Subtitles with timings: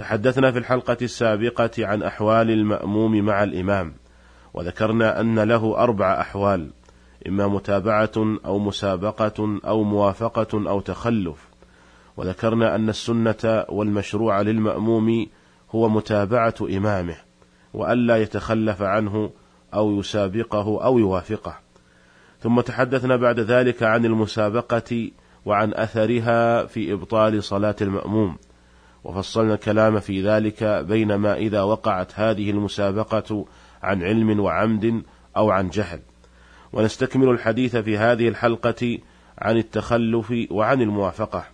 [0.00, 3.94] تحدثنا في الحلقة السابقة عن أحوال المأموم مع الإمام،
[4.54, 6.70] وذكرنا أن له أربع أحوال،
[7.28, 8.12] إما متابعة
[8.46, 11.48] أو مسابقة أو موافقة أو تخلف.
[12.16, 15.26] وذكرنا أن السنة والمشروع للمأموم
[15.70, 17.16] هو متابعة إمامه،
[17.74, 19.30] وألا يتخلف عنه
[19.74, 21.58] أو يسابقه أو يوافقه.
[22.40, 25.10] ثم تحدثنا بعد ذلك عن المسابقة
[25.44, 28.36] وعن أثرها في إبطال صلاة المأموم،
[29.04, 33.46] وفصلنا الكلام في ذلك بينما إذا وقعت هذه المسابقة
[33.82, 35.02] عن علم وعمد
[35.36, 36.00] أو عن جهل.
[36.72, 38.98] ونستكمل الحديث في هذه الحلقة
[39.38, 41.44] عن التخلف وعن الموافقة.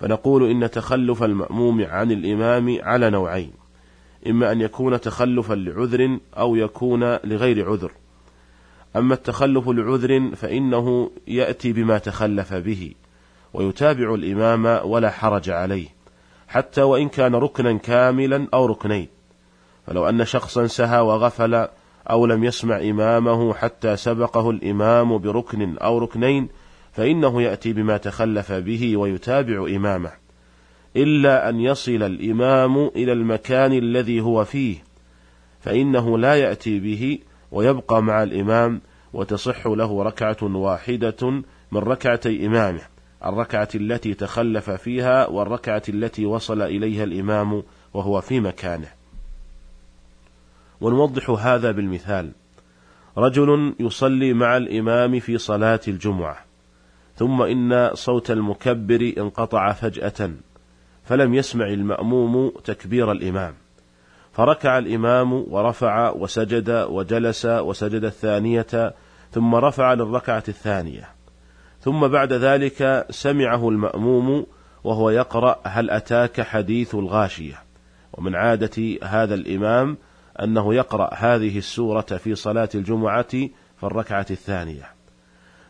[0.00, 3.52] فنقول إن تخلف المأموم عن الإمام على نوعين،
[4.26, 7.92] إما أن يكون تخلفا لعذر أو يكون لغير عذر.
[8.96, 12.92] أما التخلف لعذر فإنه يأتي بما تخلف به
[13.54, 15.88] ويتابع الإمام ولا حرج عليه
[16.48, 19.08] حتى وإن كان ركنا كاملا أو ركنين.
[19.86, 21.68] فلو أن شخصا سهى وغفل
[22.10, 26.48] أو لم يسمع إمامه حتى سبقه الإمام بركن أو ركنين
[26.92, 30.10] فإنه يأتي بما تخلف به ويتابع إمامه
[30.96, 34.76] إلا أن يصل الإمام إلى المكان الذي هو فيه
[35.60, 37.18] فإنه لا يأتي به
[37.52, 38.80] ويبقى مع الإمام
[39.12, 41.30] وتصح له ركعة واحدة
[41.72, 42.93] من ركعتي إمامه.
[43.26, 47.62] الركعة التي تخلف فيها والركعة التي وصل إليها الإمام
[47.94, 48.88] وهو في مكانه.
[50.80, 52.30] ونوضح هذا بالمثال.
[53.16, 56.36] رجل يصلي مع الإمام في صلاة الجمعة
[57.16, 60.30] ثم إن صوت المكبر انقطع فجأة
[61.04, 63.54] فلم يسمع المأموم تكبير الإمام.
[64.32, 68.94] فركع الإمام ورفع وسجد وجلس وسجد الثانية
[69.32, 71.13] ثم رفع للركعة الثانية.
[71.84, 74.46] ثم بعد ذلك سمعه المأموم
[74.84, 77.62] وهو يقرأ هل أتاك حديث الغاشية.
[78.12, 79.96] ومن عادة هذا الإمام
[80.42, 83.30] أنه يقرأ هذه السورة في صلاة الجمعة
[83.76, 84.90] في الركعة الثانية.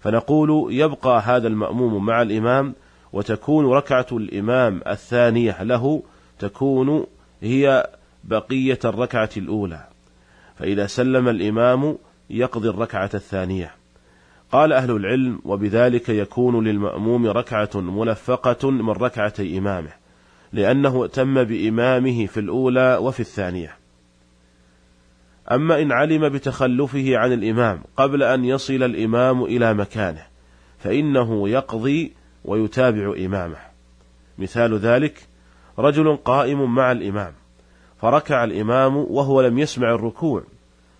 [0.00, 2.74] فنقول يبقى هذا المأموم مع الإمام
[3.12, 6.02] وتكون ركعة الإمام الثانية له
[6.38, 7.06] تكون
[7.42, 7.90] هي
[8.24, 9.88] بقية الركعة الأولى.
[10.56, 11.98] فإذا سلم الإمام
[12.30, 13.81] يقضي الركعة الثانية.
[14.52, 19.92] قال أهل العلم وبذلك يكون للمأموم ركعة ملفقة من ركعتي إمامه
[20.52, 23.76] لأنه اتم بإمامه في الأولى وفي الثانية.
[25.52, 30.22] أما إن علم بتخلفه عن الإمام قبل أن يصل الإمام إلى مكانه
[30.78, 32.12] فإنه يقضي
[32.44, 33.56] ويتابع إمامه.
[34.38, 35.28] مثال ذلك
[35.78, 37.32] رجل قائم مع الإمام
[38.00, 40.42] فركع الإمام وهو لم يسمع الركوع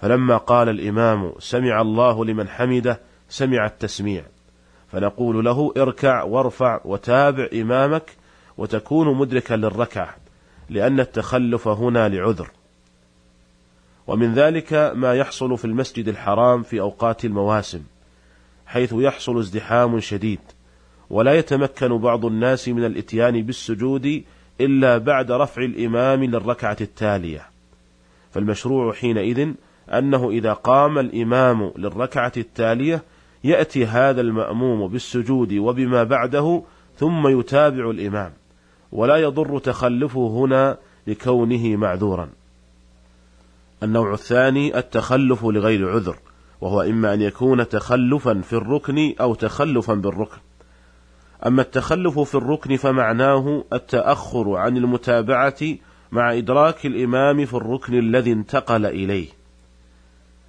[0.00, 4.24] فلما قال الإمام سمع الله لمن حمده سمع التسميع.
[4.92, 8.10] فنقول له اركع وارفع وتابع إمامك
[8.58, 10.16] وتكون مدركا للركعة
[10.70, 12.50] لأن التخلف هنا لعذر.
[14.06, 17.82] ومن ذلك ما يحصل في المسجد الحرام في أوقات المواسم
[18.66, 20.40] حيث يحصل ازدحام شديد
[21.10, 24.24] ولا يتمكن بعض الناس من الإتيان بالسجود
[24.60, 27.46] إلا بعد رفع الإمام للركعة التالية.
[28.30, 29.52] فالمشروع حينئذ
[29.88, 33.02] أنه إذا قام الإمام للركعة التالية
[33.44, 36.62] يأتي هذا المأموم بالسجود وبما بعده
[36.96, 38.32] ثم يتابع الإمام
[38.92, 42.28] ولا يضر تخلفه هنا لكونه معذورا.
[43.82, 46.18] النوع الثاني التخلف لغير عذر
[46.60, 50.38] وهو إما أن يكون تخلفا في الركن أو تخلفا بالركن.
[51.46, 55.58] أما التخلف في الركن فمعناه التأخر عن المتابعة
[56.12, 59.28] مع إدراك الإمام في الركن الذي انتقل إليه.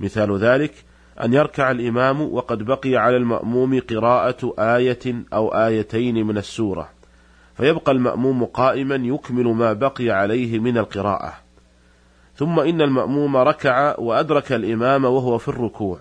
[0.00, 0.84] مثال ذلك
[1.24, 6.88] أن يركع الإمام وقد بقي على المأموم قراءة آية أو آيتين من السورة
[7.56, 11.34] فيبقى المأموم قائما يكمل ما بقي عليه من القراءة.
[12.36, 15.98] ثم إن المأموم ركع وأدرك الإمام وهو في الركوع.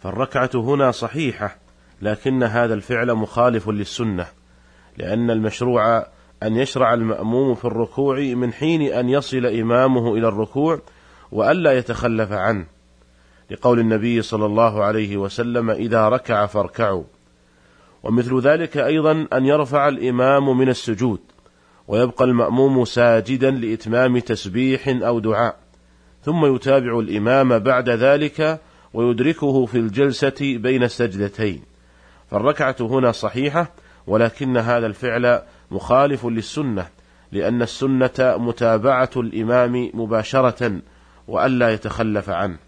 [0.00, 1.56] فالركعة هنا صحيحة
[2.02, 4.26] لكن هذا الفعل مخالف للسنة
[4.96, 6.06] لأن المشروع
[6.42, 10.80] أن يشرع المأموم في الركوع من حين أن يصل إمامه إلى الركوع
[11.32, 12.75] وألا يتخلف عنه.
[13.50, 17.04] لقول النبي صلى الله عليه وسلم إذا ركع فاركعوا.
[18.02, 21.20] ومثل ذلك أيضا أن يرفع الإمام من السجود
[21.88, 25.56] ويبقى المأموم ساجدا لإتمام تسبيح أو دعاء
[26.22, 28.60] ثم يتابع الإمام بعد ذلك
[28.94, 31.62] ويدركه في الجلسة بين السجدتين.
[32.30, 33.70] فالركعة هنا صحيحة
[34.06, 36.88] ولكن هذا الفعل مخالف للسنة
[37.32, 40.80] لأن السنة متابعة الإمام مباشرة
[41.28, 42.65] وألا يتخلف عنه.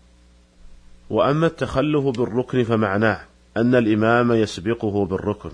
[1.10, 3.20] وأما التخلف بالركن فمعناه
[3.56, 5.50] أن الإمام يسبقه بالركن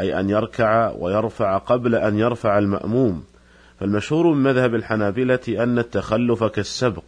[0.00, 3.24] أي أن يركع ويرفع قبل أن يرفع المأموم.
[3.80, 7.02] فالمشهور من مذهب الحنابلة أن التخلف كالسبق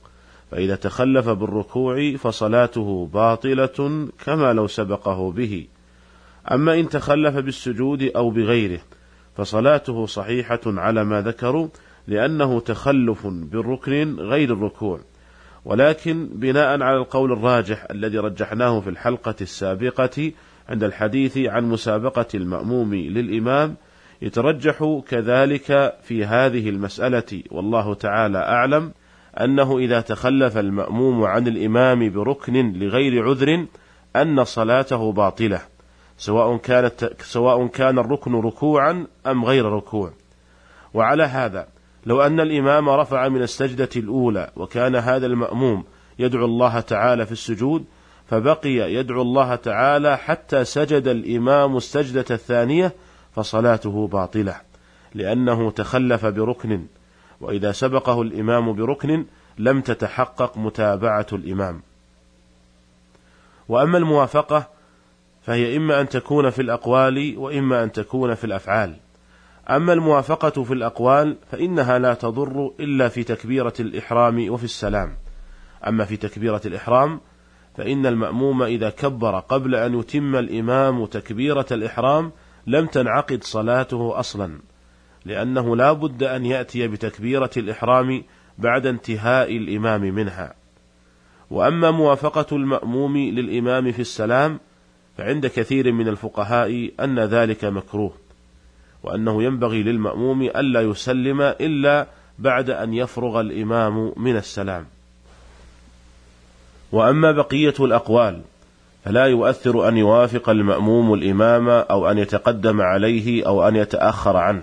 [0.50, 5.66] فإذا تخلف بالركوع فصلاته باطلة كما لو سبقه به.
[6.52, 8.80] أما إن تخلف بالسجود أو بغيره
[9.36, 11.68] فصلاته صحيحة على ما ذكروا
[12.06, 15.00] لأنه تخلف بالركن غير الركوع.
[15.64, 20.32] ولكن بناء على القول الراجح الذي رجحناه في الحلقة السابقة
[20.68, 23.76] عند الحديث عن مسابقة المأموم للإمام
[24.22, 28.92] يترجح كذلك في هذه المسألة والله تعالى أعلم
[29.40, 33.66] أنه إذا تخلف المأموم عن الإمام بركن لغير عذر
[34.16, 35.60] أن صلاته باطلة
[36.18, 40.12] سواء كانت سواء كان الركن ركوعا أم غير ركوع.
[40.94, 41.66] وعلى هذا
[42.06, 45.84] لو أن الإمام رفع من السجدة الأولى وكان هذا المأموم
[46.18, 47.84] يدعو الله تعالى في السجود
[48.26, 52.92] فبقي يدعو الله تعالى حتى سجد الإمام السجدة الثانية
[53.34, 54.56] فصلاته باطلة
[55.14, 56.86] لأنه تخلف بركن
[57.40, 59.24] وإذا سبقه الإمام بركن
[59.58, 61.82] لم تتحقق متابعة الإمام.
[63.68, 64.68] وأما الموافقة
[65.42, 68.96] فهي إما أن تكون في الأقوال وإما أن تكون في الأفعال.
[69.70, 75.16] أما الموافقة في الأقوال فإنها لا تضر إلا في تكبيرة الإحرام وفي السلام.
[75.86, 77.20] أما في تكبيرة الإحرام
[77.76, 82.32] فإن المأموم إذا كبر قبل أن يتم الإمام تكبيرة الإحرام
[82.66, 84.58] لم تنعقد صلاته أصلا
[85.24, 88.22] لأنه لا بد أن يأتي بتكبيرة الإحرام
[88.58, 90.54] بعد انتهاء الإمام منها.
[91.50, 94.60] وأما موافقة المأموم للإمام في السلام
[95.18, 98.27] فعند كثير من الفقهاء أن ذلك مكروه.
[99.02, 102.06] وأنه ينبغي للمأموم ألا يسلم إلا
[102.38, 104.86] بعد أن يفرغ الإمام من السلام.
[106.92, 108.40] وأما بقية الأقوال
[109.04, 114.62] فلا يؤثر أن يوافق المأموم الإمام أو أن يتقدم عليه أو أن يتأخر عنه.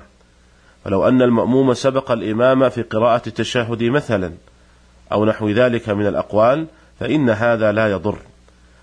[0.85, 4.33] فلو أن المأموم سبق الإمام في قراءة التشهد مثلا
[5.11, 6.65] أو نحو ذلك من الأقوال
[6.99, 8.17] فإن هذا لا يضر.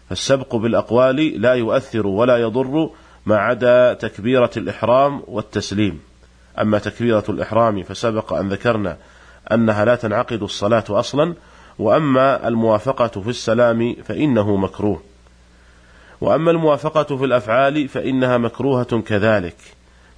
[0.09, 2.91] فالسبق بالأقوال لا يؤثر ولا يضر
[3.27, 6.01] ما عدا تكبيرة الإحرام والتسليم.
[6.59, 8.97] أما تكبيرة الإحرام فسبق أن ذكرنا
[9.53, 11.35] أنها لا تنعقد الصلاة أصلا
[11.79, 15.03] وأما الموافقة في السلام فإنه مكروه.
[16.21, 19.57] وأما الموافقة في الأفعال فإنها مكروهة كذلك.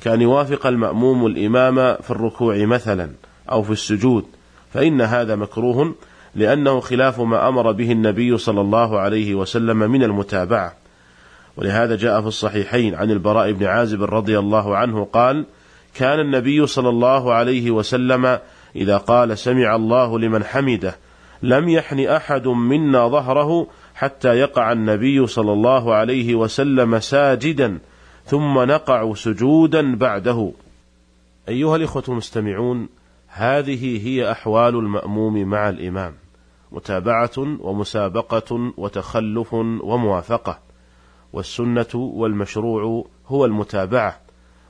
[0.05, 3.11] كأن يوافق المأموم الإمام في الركوع مثلا
[3.51, 4.25] أو في السجود
[4.73, 5.95] فإن هذا مكروه
[6.35, 10.84] لأنه خلاف ما أمر به النبي صلى الله عليه وسلم من المتابعة.
[11.57, 15.47] ولهذا جاء في الصحيحين عن البراء بن عازب رضي الله عنه قال
[15.95, 18.39] كان النبي صلى الله عليه وسلم
[18.77, 20.97] إذا قال سمع الله لمن حمده
[21.43, 27.79] لم يحن أحد منا ظهره حتى يقع النبي صلى الله عليه وسلم ساجدا
[28.25, 30.53] ثم نقع سجودا بعده.
[31.49, 32.89] أيها الإخوة المستمعون
[33.29, 36.15] هذه هي أحوال المأموم مع الإمام
[36.73, 40.59] متابعة ومسابقة وتخلف وموافقة.
[41.35, 44.21] والسنة والمشروع هو المتابعة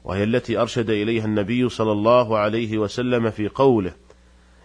[0.04, 3.92] وهي التي أرشد إليها النبي صلى الله عليه وسلم في قوله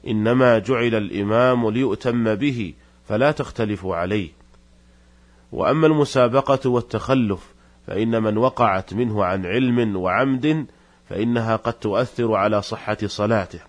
[0.08, 2.74] إنما جعل الإمام ليؤتم به
[3.06, 4.29] فلا تختلفوا عليه.
[5.51, 7.53] وأما المسابقة والتخلف
[7.88, 10.65] فإن من وقعت منه عن علم وعمد
[11.10, 13.60] فإنها قد تؤثر على صحة صلاته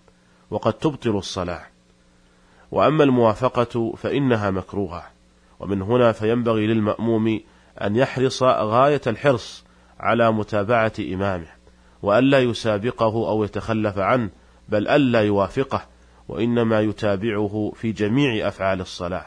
[0.50, 1.62] وقد تبطل الصلاة.
[2.70, 5.04] وأما الموافقة فإنها مكروهة
[5.60, 7.40] ومن هنا فينبغي للمأموم
[7.82, 9.64] أن يحرص غاية الحرص
[10.00, 11.46] على متابعة إمامه
[12.02, 14.30] وألا يسابقه أو يتخلف عنه
[14.68, 15.82] بل ألا يوافقه
[16.28, 19.26] وإنما يتابعه في جميع أفعال الصلاة.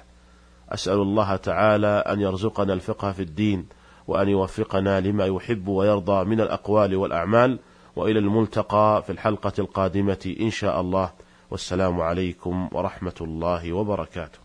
[0.69, 3.65] أسأل الله تعالى أن يرزقنا الفقه في الدين
[4.07, 7.59] وأن يوفقنا لما يحب ويرضى من الأقوال والأعمال
[7.95, 11.11] وإلى الملتقى في الحلقة القادمة إن شاء الله.
[11.51, 14.39] والسلام عليكم ورحمة الله وبركاته.